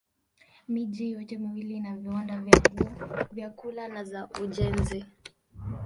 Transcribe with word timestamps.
Miji 0.67 1.11
yote 1.11 1.37
miwili 1.37 1.73
ina 1.73 1.97
viwanda 1.97 2.37
vya 2.41 2.59
nguo, 2.73 3.09
vyakula 3.31 3.87
na 3.87 4.03
za 4.03 4.29
ujenzi. 4.43 5.05